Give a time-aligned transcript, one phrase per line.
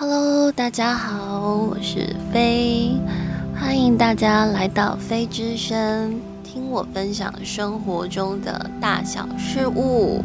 [0.00, 2.96] Hello，大家好，我是飞，
[3.58, 10.22] 欢迎大家来到飞之声，听我分享生活中的大小事物。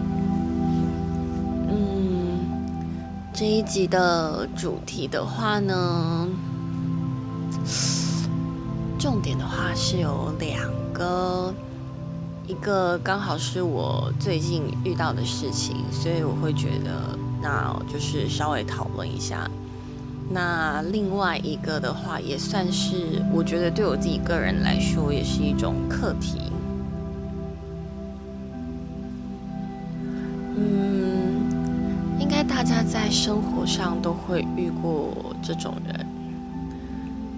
[1.67, 2.37] 嗯，
[3.33, 6.27] 这一集的主题的话呢，
[8.99, 11.51] 重点的话是有两个，
[12.45, 19.49] 一个刚好是我最近遇到的事情，所以我会觉得，那就是稍微讨论一下。
[20.33, 26.41] 那另外一个的话，也算是我觉得对我自己个人来说，也是一种课题。
[30.57, 36.05] 嗯，应该大家在生活上都会遇过这种人。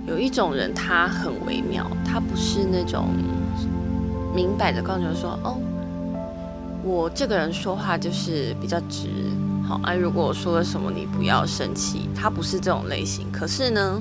[0.07, 3.07] 有一种人，他很微妙，他不是那种
[4.33, 5.57] 明摆着告诉你说：“哦，
[6.81, 9.09] 我这个人说话就是比较直。”
[9.67, 12.07] 好啊，如果我说了什么，你不要生气。
[12.13, 13.99] 他不是这种类型，可是呢，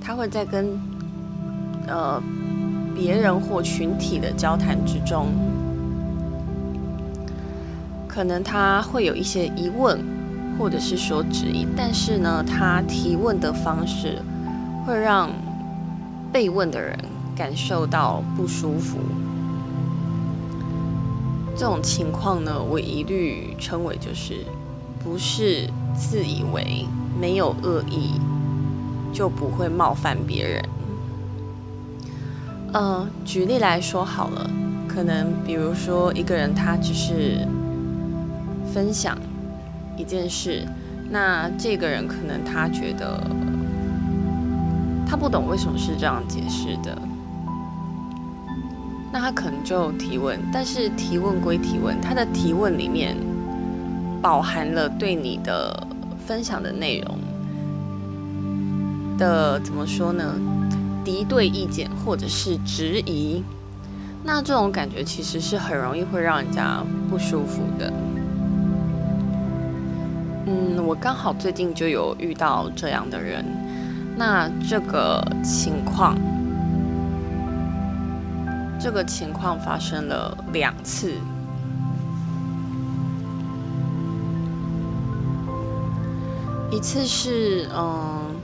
[0.00, 0.76] 他会在跟
[1.86, 2.20] 呃
[2.96, 5.28] 别人或群体的交谈之中，
[8.08, 10.04] 可能他会有一些疑问，
[10.58, 14.20] 或者是说质疑，但是呢，他提问的方式
[14.84, 15.30] 会让
[16.32, 16.98] 被问的人
[17.36, 18.98] 感受到不舒服。
[21.56, 24.44] 这种情况呢，我一律称为就是。
[25.08, 26.86] 不是自以为
[27.18, 28.20] 没有恶意
[29.10, 30.62] 就不会冒犯别人。
[32.74, 34.50] 嗯，举例来说好了，
[34.86, 37.48] 可能比如说一个人他只是
[38.70, 39.16] 分享
[39.96, 40.62] 一件事，
[41.10, 43.18] 那这个人可能他觉得
[45.06, 46.96] 他不懂为什么是这样解释的，
[49.10, 53.16] 那他可能就提问，但是提问归提问，他的提问里面。
[54.20, 55.86] 饱含了对你的
[56.26, 57.18] 分享的内容
[59.16, 60.34] 的怎么说呢？
[61.04, 63.42] 敌对意见或者是质疑，
[64.24, 67.92] 那这种感觉其实是很容易会让人家不舒服的。
[70.46, 73.44] 嗯，我刚好最近就有遇到这样的人，
[74.16, 76.16] 那这个情况，
[78.78, 81.14] 这个情况发生了两次。
[86.70, 88.36] 一次是嗯，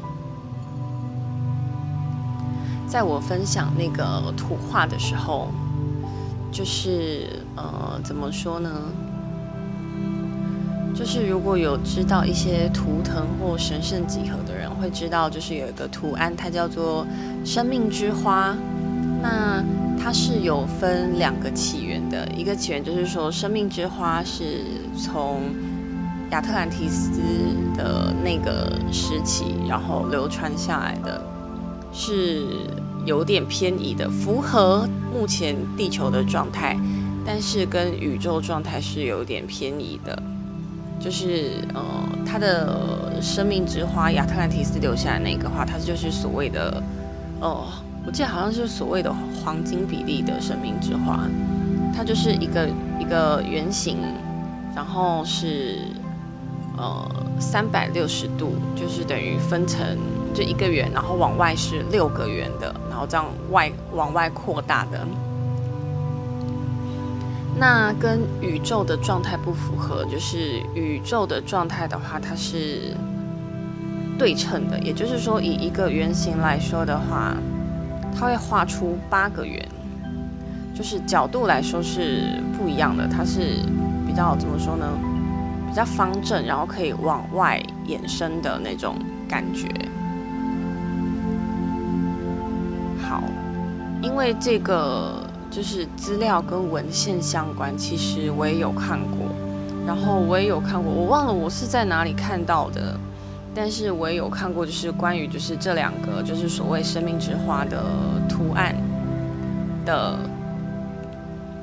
[2.88, 5.48] 在我分享那个图画的时候，
[6.50, 8.70] 就是呃，怎么说呢？
[10.94, 17.06] 就是如果有知道一些图腾或神圣几何的人，会知道就是有一个图案，它叫做
[17.44, 18.56] 生命之花。
[19.20, 19.62] 那
[19.98, 24.64] 它是有分两个起源的，一个起源就是说，生命之花是
[24.96, 25.42] 从。
[26.30, 27.10] 亚特兰提斯
[27.76, 31.22] 的那个时期，然后流传下来的，
[31.92, 32.44] 是
[33.04, 36.76] 有点偏移的，符合目前地球的状态，
[37.24, 40.20] 但是跟宇宙状态是有点偏移的。
[40.98, 41.82] 就是呃，
[42.26, 46.82] 它的生命之花亚特兰提斯留下来那个话，它就是所谓的，
[47.40, 47.66] 哦，
[48.06, 51.28] 我记得好像是所谓的黄金比例的生命之花，
[51.94, 52.68] 它就是一个
[52.98, 53.98] 一个圆形，
[54.74, 55.78] 然后是。
[56.76, 57.08] 呃，
[57.38, 59.96] 三百六十度就是等于分成
[60.34, 65.06] 这一个圆，然后往外是六个圆的，然后这样外往外扩大的。
[67.56, 72.96] 那跟宇宙的状态不符合，就是宇宙的状态的话，它是
[74.18, 77.36] 对称的，也就是说，以一个圆形来说的话，
[78.12, 79.64] 它会画出八个圆，
[80.74, 82.24] 就是角度来说是
[82.58, 83.60] 不一样的，它是
[84.04, 84.86] 比较怎么说呢？
[85.74, 88.94] 比较方正，然后可以往外延伸的那种
[89.28, 89.66] 感觉。
[93.02, 93.24] 好，
[94.00, 99.26] 因为这个就是资料跟文献相关，其实我也有看过，
[99.84, 102.96] 然后我也有看过，我忘了我是在哪里看到的，
[103.52, 107.82] 但是我也有看过，就是关于就是这两个就是所谓生命之花的
[108.28, 108.76] 图案
[109.84, 110.16] 的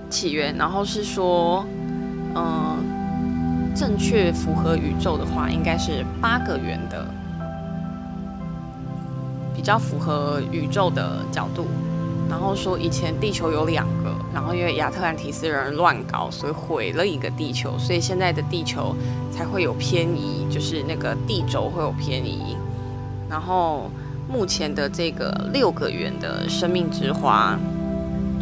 [0.10, 1.66] 起源，然后是说，
[2.36, 2.91] 嗯。
[3.76, 7.06] 正确符合宇宙的话，应该是八个圆的，
[9.56, 11.66] 比较符合宇宙的角度。
[12.30, 18.96] 然后说以前地球有两个，然后因为亚特兰提斯人乱搞，所以毁了一个地球，所以现在的地球
[19.32, 22.56] 才会有偏移，就是那个地轴会有偏移。
[23.30, 23.90] 然后
[24.30, 27.60] 目前的这个六个圆的生命之花，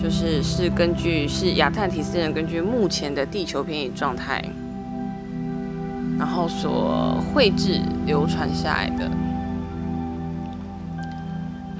[0.02, 4.44] 就是是根据是亚特兰提斯人根据目前的地球偏移状态。
[6.20, 9.10] 然后所绘制流传下来的。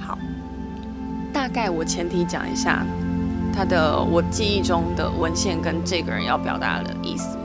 [0.00, 0.18] 好，
[1.32, 2.84] 大概我前提讲一下
[3.52, 7.36] 他的我记忆中的文献跟这个人要表达的意思。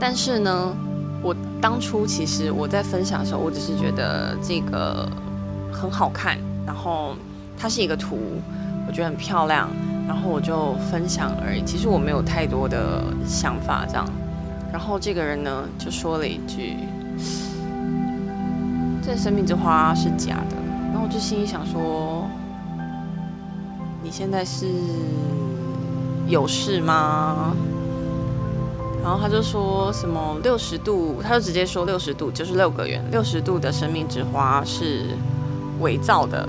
[0.00, 0.74] 但是呢，
[1.22, 5.06] 我当初其实我在分享的时候，我只是觉得这个
[5.70, 7.14] 很好看，然后
[7.58, 8.18] 它是一个图，
[8.86, 9.68] 我觉得很漂亮，
[10.08, 11.62] 然后我就分享而已。
[11.66, 14.08] 其实我没有太多的想法这样。
[14.72, 16.76] 然后这个人呢就说了一句
[19.02, 20.56] ：“这生命之花是假的。”
[20.92, 22.26] 然后我就心里想说
[24.02, 24.66] ：“你现在是
[26.26, 27.54] 有事吗？”
[29.02, 35.06] 然后他就说什么六十度，他就直接说六十度就是六个圆，六十度的生命之花是
[35.80, 36.46] 伪造的，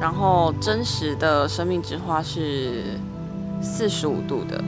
[0.00, 2.98] 然后真实的生命之花是
[3.62, 4.62] 四十五度的。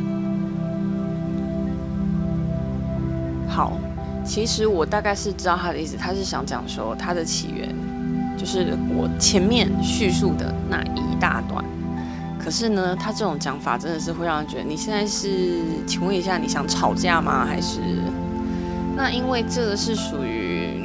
[4.29, 7.75] 其实我大概是知道他的意思，他是想讲说他的起源
[8.37, 11.65] 就是我前面叙述的那一大段。
[12.39, 17.47] 可是呢，他这种讲法真的是会让人觉得，你现在是，请问一下，你想吵架吗？
[17.47, 17.81] 还是？
[18.95, 20.85] 那因为这个是属于，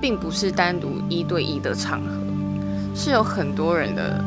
[0.00, 2.08] 并不是单独一对一的场合，
[2.94, 4.24] 是有很多人的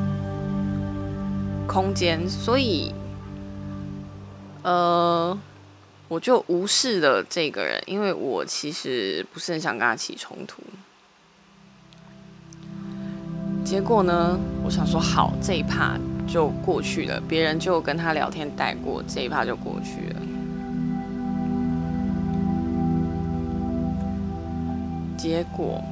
[1.65, 2.93] 空间，所以，
[4.61, 5.35] 呃。
[6.13, 10.61] 我就无视了这个人，因为我其实不是很想跟他起冲突。
[13.65, 20.21] 结果呢，我想说好，这一趴就过去了，别人就跟他聊天带过，这一趴就过去了。
[25.17, 25.83] 结果，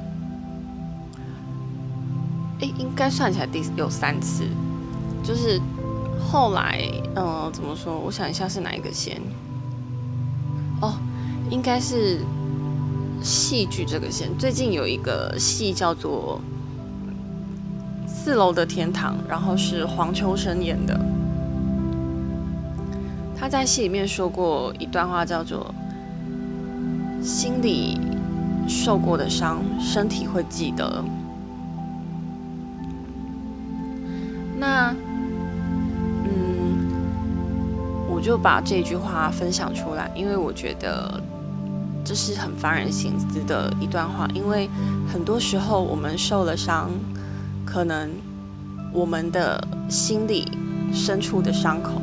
[2.60, 4.44] 哎，应该算起来第有三次，
[5.24, 5.60] 就是
[6.20, 6.80] 后来，
[7.16, 7.98] 嗯，怎么说？
[7.98, 9.20] 我想一下是哪一个先。
[10.82, 10.94] 哦，
[11.48, 12.18] 应该是
[13.22, 14.28] 戏剧这个线。
[14.36, 16.40] 最近有一个戏叫做
[18.08, 21.00] 《四楼的天堂》，然后是黄秋生演的。
[23.36, 25.72] 他在戏里面说过一段话，叫做
[27.22, 28.00] “心里
[28.68, 31.04] 受过的伤，身体会记得”。
[34.58, 34.94] 那。
[38.22, 41.20] 就把这句话分享出来，因为我觉得
[42.04, 44.28] 这是很发人深思的一段话。
[44.32, 44.70] 因为
[45.12, 46.88] 很多时候我们受了伤，
[47.66, 48.08] 可能
[48.92, 50.50] 我们的心里
[50.92, 52.00] 深处的伤口，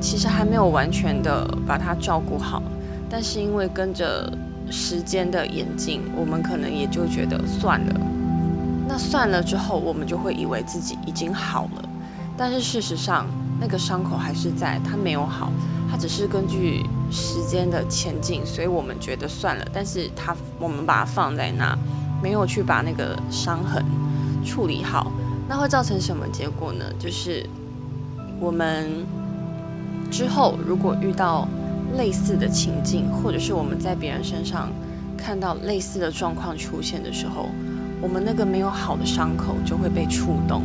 [0.00, 2.60] 其实还没有完全的把它照顾好。
[3.08, 4.32] 但是因为跟着
[4.68, 8.00] 时间的演进，我们可能也就觉得算了。
[8.88, 11.88] 那算了之后，我们就会以为自己已经好了，
[12.36, 13.26] 但是事实上。
[13.62, 15.52] 那个伤口还是在，它没有好，
[15.88, 19.64] 它只是根据时间的前进，所以我们觉得算了。
[19.72, 21.78] 但是它，我们把它放在那，
[22.20, 23.84] 没有去把那个伤痕
[24.44, 25.12] 处理好，
[25.48, 26.84] 那会造成什么结果呢？
[26.98, 27.48] 就是
[28.40, 29.06] 我们
[30.10, 31.46] 之后如果遇到
[31.96, 34.72] 类似的情境，或者是我们在别人身上
[35.16, 37.48] 看到类似的状况出现的时候，
[38.00, 40.64] 我们那个没有好的伤口就会被触动。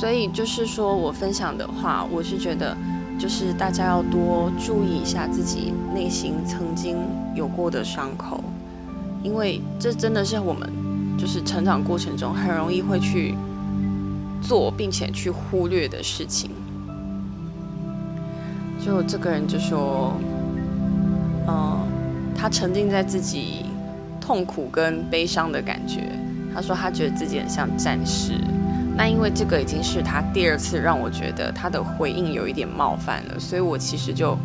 [0.00, 2.76] 所以就是说我分享的话，我是觉得，
[3.18, 6.96] 就是大家要多注意一下自己内心曾经
[7.36, 8.42] 有过的伤口，
[9.22, 10.68] 因为这真的是我们
[11.16, 13.36] 就是成长过程中很容易会去
[14.42, 16.50] 做并且去忽略的事情。
[18.84, 20.14] 就这个人就说，
[21.46, 21.86] 嗯，
[22.34, 23.66] 他沉浸在自己
[24.20, 26.00] 痛苦跟悲伤的感觉，
[26.52, 28.32] 他说他觉得自己很像战士。
[28.94, 34.36] 那因为这个已经是他第二次让我觉得他的回应有一点冒犯了，所以我其实就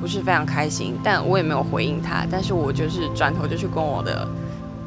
[0.00, 4.26] 不是非常开心，但我也没有回应他，但是我就是转头就去跟我的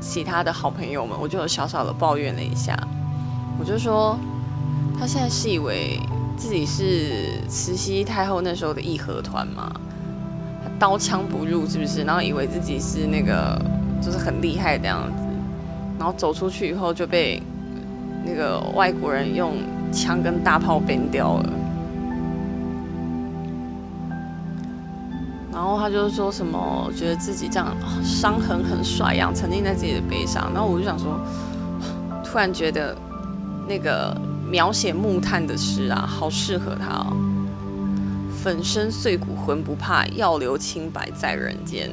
[0.02, 2.78] 其他的好朋友们，我就有小小的抱怨了一下，
[3.58, 4.20] 我就说
[5.00, 5.98] 他现在是以为
[6.36, 9.72] 自己是慈禧太后那时候的义和团吗？
[10.78, 12.04] 刀枪不入是不是？
[12.04, 13.60] 然后以为自己是那个
[14.02, 15.24] 就是很厉害的样子，
[15.98, 17.42] 然后走出去以后就被。
[18.26, 19.58] 那个外国人用
[19.92, 21.50] 枪跟大炮崩掉了，
[25.54, 30.52] 然后他就说什么觉得自己这样伤痕很帅一样，沉浸在自己的悲伤。
[30.54, 31.20] 然后我就想说，
[32.24, 32.96] 突然觉得
[33.68, 34.16] 那个
[34.50, 37.16] 描写木炭的诗啊，好适合他哦。
[38.44, 41.90] 粉身碎骨浑不怕，要留清白在人间。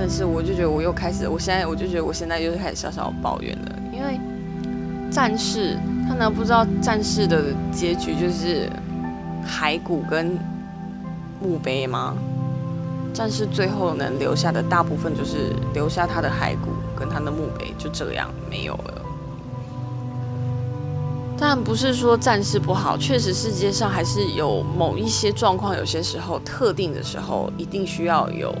[0.00, 4.18] 但是我就觉得我又开始，我现在我就觉得我现在又开始小小抱怨了，因为
[5.10, 5.76] 战士
[6.06, 8.70] 他呢不知道战士的结局就是
[9.44, 10.38] 骸骨跟
[11.42, 12.14] 墓碑吗？
[13.12, 19.02] 战士最后能留下的大部分就是留下他的骸骨跟他的墓碑，就这样没有了。
[21.36, 28.54] 但不是说战士不好，确实世界上还是有某一些状况，有些时候特定的时候一定需要有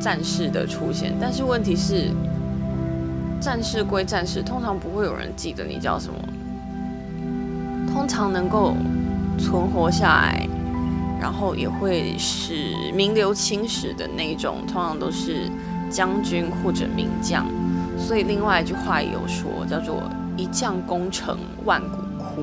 [0.00, 1.14] 战士的出现。
[1.20, 2.10] 但是问题是，
[3.40, 6.18] 战士归战士，通常不会有人记得你叫什么。
[7.92, 8.74] 通常能够
[9.38, 10.48] 存活下来，
[11.20, 15.50] 然后也会使名留青史的那种，通常都是
[15.90, 17.46] 将军或者名将。
[17.98, 20.02] 所以另外一句话也有说，叫做。
[20.40, 22.42] 一将功成万骨枯。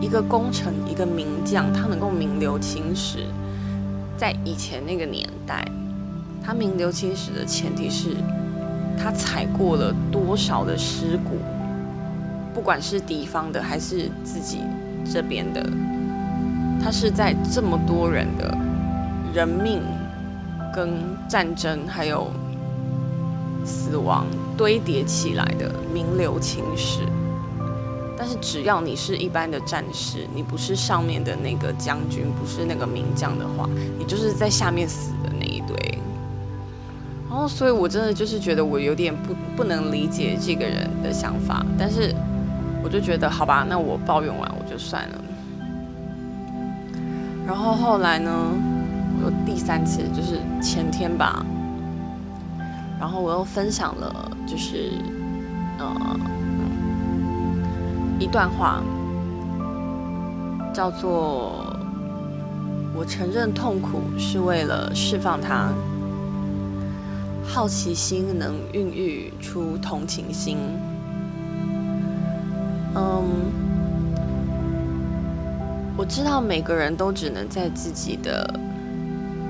[0.00, 3.26] 一个功臣，一个名将，他能够名留青史，
[4.16, 5.66] 在以前那个年代，
[6.44, 8.16] 他名留青史的前提是，
[8.96, 11.38] 他踩过了多少的尸骨，
[12.54, 14.60] 不管是敌方的还是自己
[15.04, 15.64] 这边的，
[16.82, 18.56] 他是在这么多人的
[19.32, 19.82] 人命
[20.74, 20.92] 跟
[21.28, 22.30] 战争还有。
[23.66, 24.26] 死亡
[24.58, 27.00] 堆叠起来的名留青史，
[28.16, 33.68] 但是只要你是一般的战士，你不是上面的那个将军，不是那个名将的话，
[33.98, 35.76] 你就是在下面死的那一堆。
[37.28, 42.14] 然后，所以我真的就是觉得我有点不不能理解这个人的想法，但是
[42.82, 45.20] 我就觉得好吧，那我抱怨完我就算了。
[47.44, 48.30] 然后后来呢，
[49.24, 51.44] 我第三次就是前天吧。
[53.00, 54.92] 然后我又分享了，就是
[55.78, 56.16] 呃
[58.18, 58.82] 一段话，
[60.72, 61.76] 叫做
[62.94, 65.68] “我承认痛苦是为了释放它，
[67.44, 70.58] 好奇心能孕育出同情心。”
[72.96, 73.24] 嗯，
[75.96, 78.60] 我知道每个人都只能在自己的。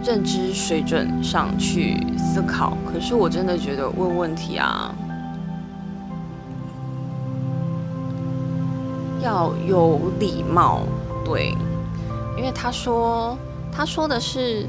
[0.07, 4.95] 认知水准上去思考，可是我真的觉得问问题啊，
[9.25, 10.83] 要有礼貌，
[11.25, 11.57] 对，
[12.37, 13.37] 因为他说
[13.73, 14.67] 他说的是，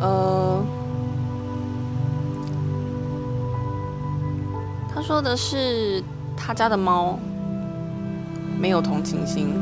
[0.00, 0.64] 呃，
[4.92, 6.02] 他说的是
[6.34, 7.18] 他家的猫
[8.58, 9.52] 没有同情心，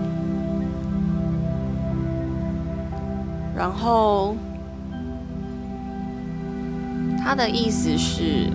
[3.56, 4.36] 然后。
[7.28, 8.48] 他的意思是，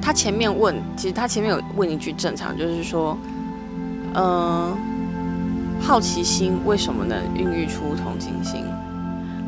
[0.00, 3.14] 他前面问，其实他前面有问一句正常，就是说，
[4.14, 4.76] 嗯，
[5.80, 8.64] 好奇心为什么能孕育出同情心？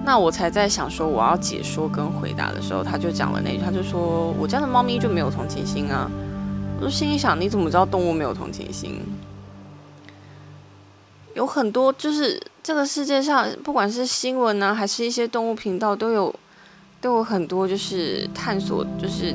[0.04, 6.10] 那我才在想说，我要解说跟回答的时候，他就讲了那句，他就说我家的猫咪就没有同情心啊。
[6.80, 9.00] 我就心里想，你怎么知道动物没有同情心？
[11.34, 16.34] 有很多，就是这个世界上，不管是新闻呢，还是一些动物频道，都有。
[17.00, 19.34] 都有很多就是探索，就是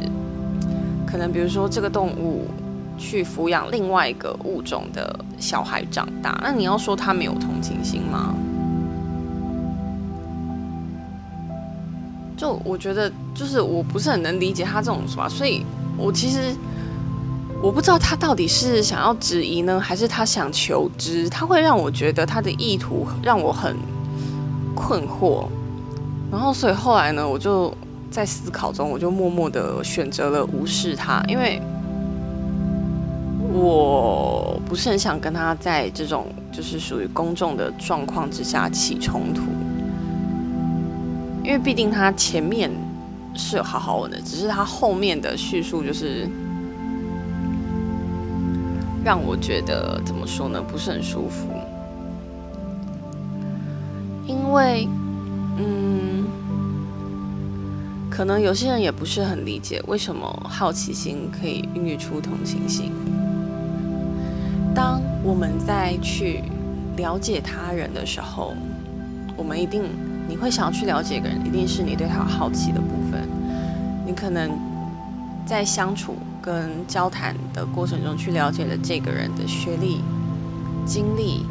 [1.05, 2.48] 可能比如说这个动物
[2.97, 8.33] 去抚养另外一个物种的小孩长大，那你要说他没有同情心吗？
[12.35, 15.65] 就我觉得，就是我不是很能理解他这种说法，所以
[15.97, 16.55] 我其实
[17.63, 23.75] 我不知道他到底是想要质疑呢，还是他想求知，他会让我觉得他的意图让我很
[24.75, 25.47] 困惑。
[26.31, 27.73] 然后，所以后来呢，我就
[28.11, 31.59] 在思考中，我就默默的选择了无视他，因为
[33.57, 39.41] 我不是很想跟他在这种就是属于公众的状况之下起冲突，
[41.43, 42.69] 因为毕竟他前面
[43.33, 46.29] 是有好好问的，只是他后面的叙述就是
[49.03, 51.47] 让我觉得怎么说呢，不是很舒服，
[54.27, 54.87] 因为。
[55.59, 56.23] 嗯，
[58.11, 62.91] 可能有些人也不是很理解为什么好奇心可以孕育出同情心。
[64.77, 66.43] 当我们在去
[66.98, 68.53] 了解他人的时候，
[69.36, 69.81] 我们一定
[70.29, 73.27] 你会想要去了解一个人，一定是你对他好奇的部分。
[74.05, 74.51] 你可能
[75.48, 80.03] 在相处跟交谈的过程中去了解了这个人的学历、
[80.86, 81.43] 经历、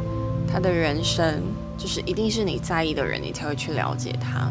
[0.49, 1.43] 他的人生。
[1.77, 4.49] 就是一定是你在意的人，你才会去了解他。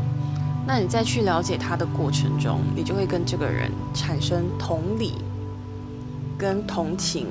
[0.65, 5.15] 那你在去了解他的过程中，你就会跟这个人产生同理、
[6.39, 7.27] 跟同情，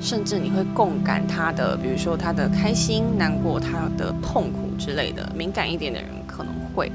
[0.00, 5.30] 甚至你会共感他的，比如说他的开心、难过、他的痛苦之类的。
[5.36, 6.90] 敏感一点的人可能会。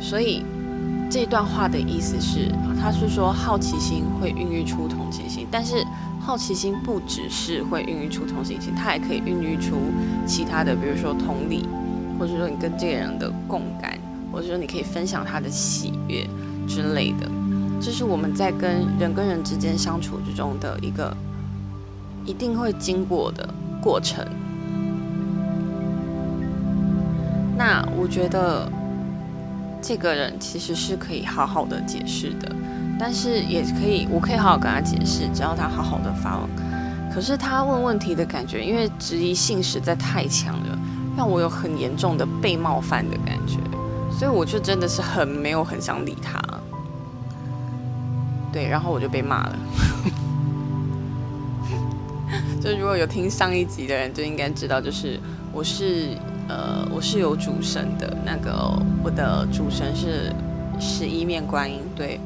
[0.00, 0.42] 所以
[1.10, 5.84] 这段话的意思是，他是说好奇心会孕育出同情心，但是。
[6.22, 9.78] 好奇心不只是会孕育出同情心，它还可以孕育出
[10.26, 11.66] 其他的，比如说同理，
[12.18, 13.98] 或者说你跟这个人的共感，
[14.30, 16.28] 或者说你可以分享他的喜悦
[16.68, 17.26] 之类的。
[17.80, 21.16] 这是我们在跟人跟人之间相处之中的一个
[22.30, 23.48] 一定会经过的
[23.82, 24.24] 过程。
[27.58, 28.70] 那我觉得
[29.82, 32.54] 这个人其实是可以好好的解释的。
[33.00, 36.48] 但是也可以，我可以好好跟他解释，只要他好好的发问。
[37.12, 40.78] 可是他问问题的感觉，因为质疑性实在太强了，
[41.16, 43.58] 让我有很严重的被冒犯的感觉，
[44.16, 46.38] 所以我就真的是很没有很想理他。
[48.52, 49.58] 对，然后我就被骂了。
[52.70, 55.18] 就如果有听上一集的人，就应该知道，就是
[55.52, 56.16] 我是
[56.48, 58.72] 呃我是有主神的，那个
[59.02, 60.32] 我的主神是
[60.78, 62.20] 十一面观音，对。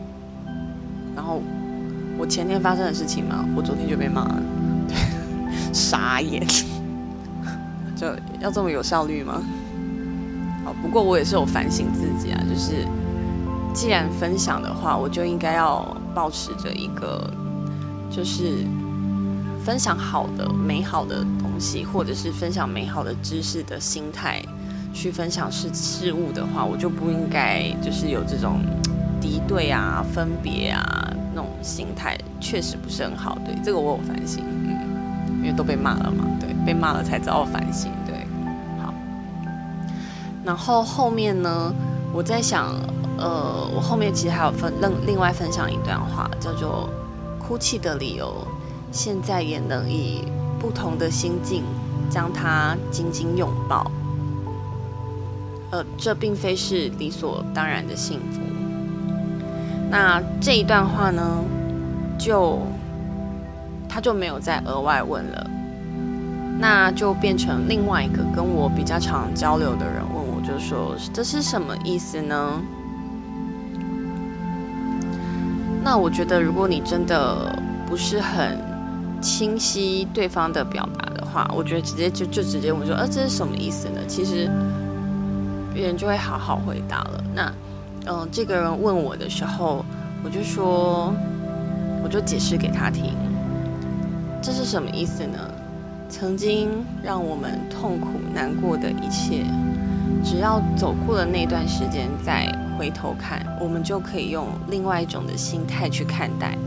[1.16, 1.40] 然后
[2.18, 4.42] 我前天发生的事情嘛，我昨天就被骂了，
[4.86, 4.94] 对，
[5.72, 6.46] 傻眼，
[7.96, 8.08] 就
[8.40, 9.40] 要这么有效率吗？
[10.62, 12.86] 好，不过我也是有反省自己啊，就是
[13.72, 17.32] 既然分享的话，我就应该要保持着一个，
[18.10, 18.66] 就是
[19.64, 24.42] 分享好的、美好的东西，或者是分享美好的知识的心态
[24.92, 28.60] 去分享事事物的话，我就不应该就是有这种。
[29.20, 33.38] 敌对啊，分别啊，那种心态确实不是很好。
[33.42, 38.14] 对，这个我有反省，嗯，因为都被骂了嘛，对，被骂了才知道反省，对，
[38.82, 38.92] 好。
[40.44, 41.72] 然后后面呢，
[42.12, 42.68] 我在想，
[43.16, 46.90] 呃，我后面其实还有分另另外分享一段话，叫做
[47.40, 48.46] “哭泣的理由，
[48.94, 50.24] 现在也能以
[50.60, 51.64] 不同的心境
[52.08, 53.90] 将它紧紧拥抱。
[55.70, 58.40] 呃，这并非是理所当然的幸福。”
[59.90, 61.42] 那这一段话呢，
[62.16, 62.60] 就
[63.88, 65.50] 他就没有再额外问了，
[66.58, 72.62] 那就变成另外一个跟我比较常交流的人问我，就说这是什么意思呢？
[75.82, 78.58] 那我觉得，如果你真的不是很
[79.24, 84.00] 清晰对方的表达的话，我觉得直接就就直接问说，呃，这是什么意思呢？
[84.06, 84.50] 其实
[85.72, 87.24] 别人就会好好回答了。
[87.34, 87.50] 那。
[88.06, 89.82] 嗯，这个人问我的时候，
[90.22, 91.10] 我就说，
[92.02, 93.14] 我就解释给他听，
[94.42, 95.38] 这是什么意思呢？
[96.10, 99.46] 曾经让我们痛苦难过的一切，
[100.22, 102.46] 只要走过了那段时间，再
[102.78, 106.58] 回头看，我们就可以用另外一种的心态去看待。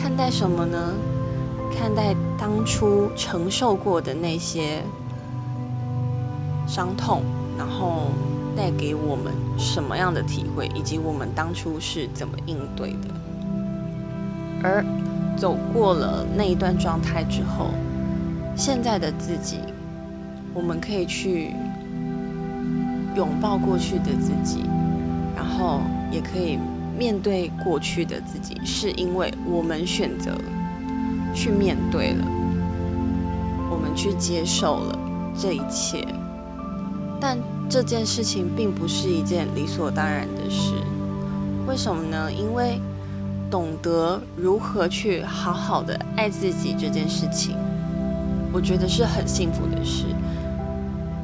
[0.00, 0.94] 看待什么呢？
[1.74, 4.82] 看待当初承受过的那些
[6.66, 7.22] 伤痛，
[7.58, 8.10] 然后。
[8.56, 13.08] 带给我们什么样的体会，以及我们当初是怎么应对的？
[14.62, 14.82] 而
[15.36, 17.68] 走过了那一段状态之后，
[18.56, 19.58] 现在的自己，
[20.54, 21.52] 我们可以去
[23.14, 24.64] 拥抱过去的自己，
[25.36, 26.58] 然后也可以
[26.98, 30.32] 面对过去的自己，是因为我们选择
[31.36, 32.24] 去面对了，
[33.70, 34.98] 我们去接受了
[35.38, 36.04] 这一切，
[37.20, 37.38] 但。
[37.68, 40.72] 这件事情并不是一件理所当然的事，
[41.66, 42.32] 为什么呢？
[42.32, 42.80] 因为
[43.50, 47.56] 懂得如何去好好的爱自己这件事情，
[48.52, 50.04] 我觉得是很幸福的事。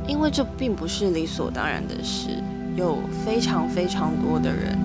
[0.09, 2.43] 因为这并不是理所当然的事，
[2.75, 4.77] 有非常非常多的人，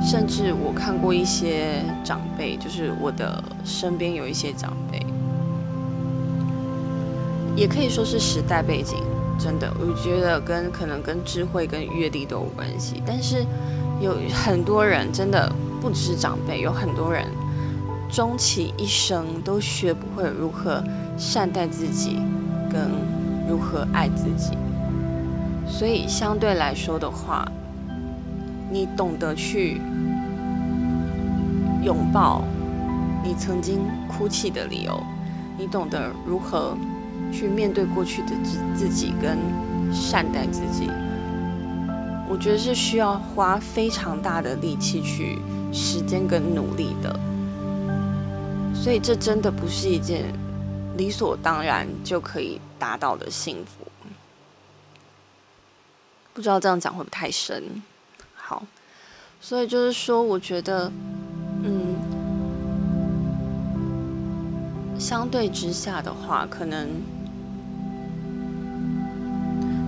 [0.00, 5.04] 甚至我看过一些长辈，就是我的身边有一些长辈，
[7.56, 8.98] 也可以说是时代背景。
[9.38, 13.02] 真的，我觉得跟可能跟智慧跟阅历都有关系。
[13.04, 13.44] 但是
[14.00, 17.26] 有很多人真的不只是长辈，有很多人
[18.10, 20.82] 终其一生都学不会如何
[21.18, 22.18] 善待自己，
[22.70, 22.90] 跟
[23.46, 24.56] 如何爱自己。
[25.68, 27.46] 所以相对来说的话，
[28.70, 29.80] 你懂得去
[31.82, 32.42] 拥抱
[33.24, 35.02] 你曾经哭泣的理由，
[35.58, 36.76] 你懂得如何。
[37.32, 39.36] 去面对过去的自自己跟
[39.92, 40.88] 善待自己，
[42.28, 45.38] 我觉得是需要花非常大的力气去
[45.72, 47.18] 时间跟努力的，
[48.72, 50.32] 所以这真的不是一件
[50.96, 53.86] 理所当然就可以达到的幸福。
[56.32, 57.82] 不知道这样讲会不会太深？
[59.48, 60.90] 所以就是说，我觉得，
[61.62, 61.94] 嗯，
[64.98, 66.88] 相对之下的话，可能。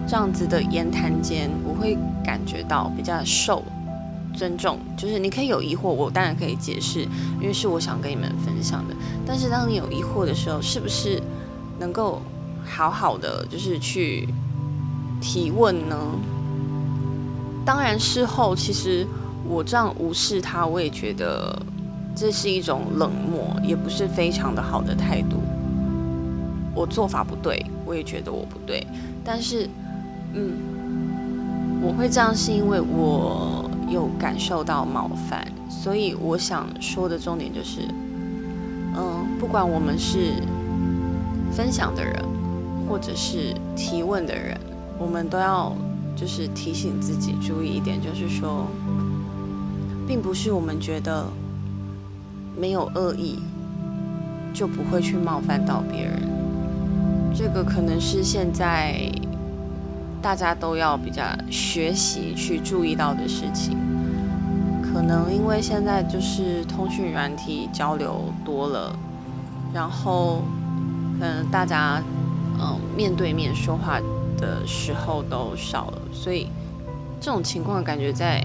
[0.07, 3.65] 这样子的言谈间，我会感觉到比较受
[4.33, 7.01] 尊重，就是你可以有疑惑，我当然可以解释，
[7.41, 8.95] 因为是我想跟你们分享的。
[9.27, 11.21] 但是当你有疑惑的时候，是不是
[11.81, 12.23] 能够
[12.65, 14.29] 好好的就是去
[15.21, 15.97] 提问呢？
[17.67, 19.05] 当然事后，其实
[19.49, 21.59] 我这样无视他，我也觉得
[22.15, 25.37] 这是一种冷漠，也不是非常的好的态度。
[26.75, 28.87] 我做法不对，我也觉得我不对，
[29.25, 29.69] 但是，
[30.35, 30.53] 嗯，
[31.83, 37.81] 我会这样是因为我有感受到冒犯，所以我想说的重点就是，
[38.97, 40.35] 嗯，不管我们是
[41.51, 42.15] 分享的人，
[42.89, 44.57] 或者是提问的人，
[45.01, 45.75] 我们都要
[46.15, 48.69] 就是提醒自己注意一点，就是说，
[50.09, 51.27] 并不是我们觉得
[52.59, 53.39] 没有恶意，
[54.55, 56.23] 就不会去冒犯到别人。
[57.37, 58.99] 这个可能是现在
[60.23, 63.77] 大家都要比较学习去注意到的事情。
[64.83, 68.97] 可能因为现在就是通讯软体交流多了，
[69.75, 70.43] 然后
[71.21, 72.03] 可能大家
[72.59, 74.01] 嗯面对面说话
[74.39, 76.49] 的时候都少了，所以
[77.21, 78.43] 这种情况感觉在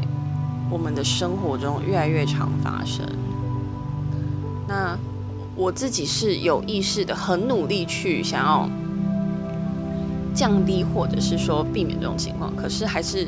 [0.74, 3.06] 我们的生活中越来越常发生。
[4.68, 4.98] 那
[5.56, 8.68] 我自己是有意识的，很努力去想要。
[10.36, 13.28] 降低或者是说避免这种情况，可是还是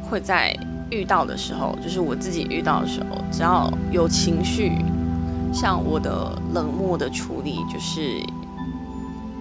[0.00, 0.56] 会在
[0.88, 4.72] 遇到的时候，就是我自己遇到的时候，只要有情绪，
[5.52, 8.22] 像我的冷漠的处理，就是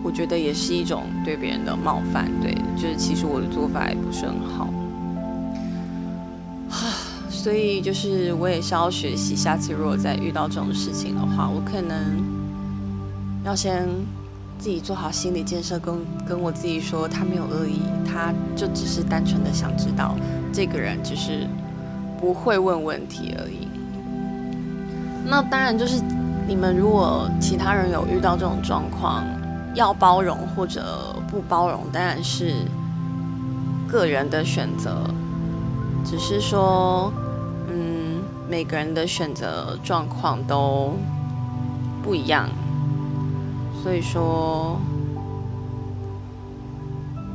[0.04, 4.68] 我觉得也是一种对别人的冒犯，对，就是其实我的做法也不是很好，
[7.38, 11.96] 所以就是我也是要学习，下次如果再遇到这种事情的话，我可能
[13.46, 13.88] 要先。
[14.60, 15.96] 自己做好心理建设，跟
[16.28, 20.16] 跟我自己说，他没有恶意，他就只是单纯的想知道
[20.52, 21.48] 这个人只是
[22.20, 23.68] 不会问问题而已。
[25.24, 26.02] 那当然就是
[26.48, 29.24] 你们如果其他人有遇到这种状况，
[29.76, 32.56] 要包容或者不包容，当然是
[33.88, 35.04] 个人的选择。
[36.04, 37.14] 只是说，
[38.50, 40.94] 每个人的选择状况都
[42.04, 42.50] 不一样。
[43.84, 44.80] 所以说，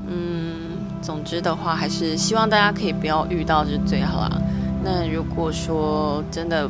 [0.09, 4.43] 嗯，总之的话，还是希望大家可以不要遇到，是最好啦。
[4.85, 6.69] 那如果说真的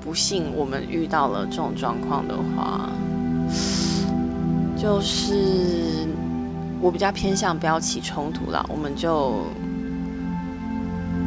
[0.00, 2.90] 不幸我们遇到了这种状况的话，
[4.76, 6.06] 就是
[6.80, 9.44] 我比较偏向不要起冲突啦，我们就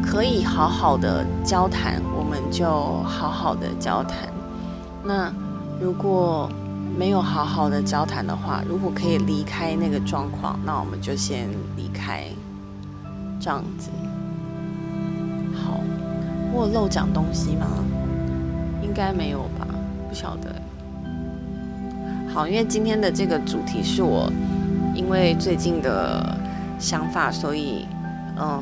[0.06, 2.68] 可以好好的交谈，我们就
[3.04, 4.30] 好好的交谈。
[5.04, 5.34] 那
[5.82, 6.50] 如果
[6.98, 12.24] 没有好好的交谈的话，如果可以离开那个状况，那我们就先离开，
[13.40, 13.90] 这样子。
[15.54, 15.82] 好，
[16.54, 17.66] 我漏讲东西吗？
[18.82, 19.68] 应该没有吧，
[20.08, 20.56] 不晓得。
[22.34, 24.32] 好，因为今天的这个主题是我
[24.94, 26.38] 因为最近的
[26.80, 27.86] 想法，所以
[28.38, 28.62] 嗯，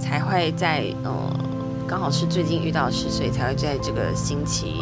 [0.00, 1.30] 才会在嗯，
[1.86, 4.76] 刚好是最近遇到事，所以才会在这个星期。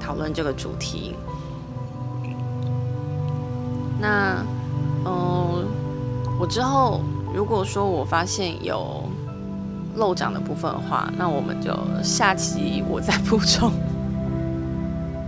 [0.00, 1.14] 讨论这个主题。
[4.00, 4.42] 那，
[5.04, 5.66] 嗯，
[6.40, 7.02] 我之后
[7.34, 9.04] 如果说我发现有
[9.96, 13.70] 漏讲的部分的话，那我们就下期我再补充。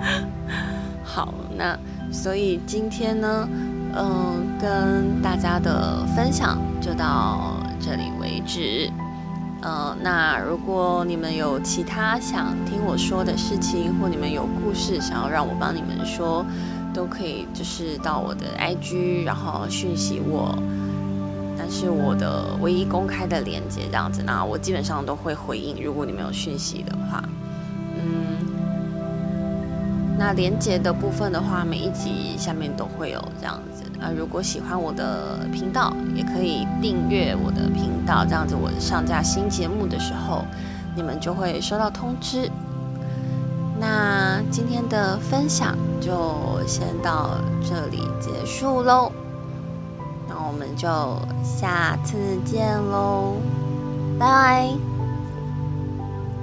[1.04, 1.76] 好，那
[2.10, 3.46] 所以今天呢，
[3.94, 8.90] 嗯，跟大家的分享就到这里为止。
[9.62, 16.44] 呃，那如果你们有其他想听我说的事情，或你们有故事想要让我帮你们说，
[16.94, 20.56] 都可以就是到我的 IG，然后讯息我。
[21.58, 25.84] 但是我的唯一公开的连接这样子，那我基本上都会回应。
[25.84, 27.22] 如果你们有讯息的话，
[30.20, 33.84] 那连接的部分的话，每一集下面都会有这样子。
[33.98, 40.44] 啊，如果喜欢我的频道，也可以订阅我的频道，这样子我上架新节目的时候，
[40.94, 42.50] 你们就会收到通知。
[43.80, 49.10] 那今天的分享就先到这里结束喽，
[50.28, 50.86] 那我们就
[51.42, 53.36] 下次见喽，
[54.18, 54.89] 拜拜。